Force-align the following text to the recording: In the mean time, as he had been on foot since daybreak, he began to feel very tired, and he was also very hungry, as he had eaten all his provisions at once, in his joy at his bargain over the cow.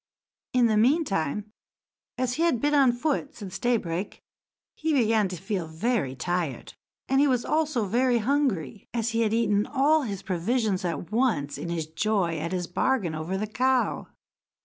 In 0.53 0.65
the 0.65 0.77
mean 0.77 1.05
time, 1.05 1.51
as 2.17 2.33
he 2.33 2.41
had 2.41 2.59
been 2.59 2.73
on 2.73 2.91
foot 2.91 3.35
since 3.35 3.59
daybreak, 3.59 4.19
he 4.73 4.93
began 4.93 5.27
to 5.27 5.35
feel 5.35 5.67
very 5.67 6.15
tired, 6.15 6.73
and 7.07 7.19
he 7.21 7.27
was 7.27 7.45
also 7.45 7.85
very 7.85 8.17
hungry, 8.17 8.87
as 8.95 9.11
he 9.11 9.21
had 9.21 9.31
eaten 9.31 9.67
all 9.67 10.01
his 10.01 10.23
provisions 10.23 10.83
at 10.83 11.11
once, 11.11 11.55
in 11.59 11.69
his 11.69 11.85
joy 11.85 12.39
at 12.39 12.51
his 12.51 12.65
bargain 12.65 13.13
over 13.13 13.37
the 13.37 13.45
cow. 13.45 14.07